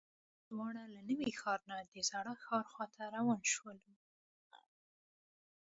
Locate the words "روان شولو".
3.15-3.93